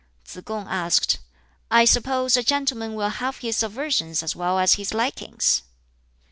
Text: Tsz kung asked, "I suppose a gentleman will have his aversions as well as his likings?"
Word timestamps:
Tsz 0.25 0.39
kung 0.43 0.67
asked, 0.67 1.19
"I 1.69 1.85
suppose 1.85 2.35
a 2.35 2.41
gentleman 2.41 2.95
will 2.95 3.07
have 3.09 3.37
his 3.37 3.61
aversions 3.61 4.23
as 4.23 4.35
well 4.35 4.57
as 4.57 4.73
his 4.73 4.95
likings?" 4.95 5.61